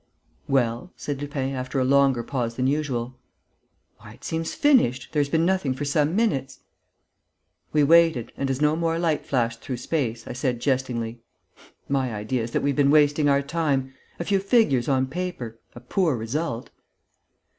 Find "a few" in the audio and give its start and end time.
14.19-14.39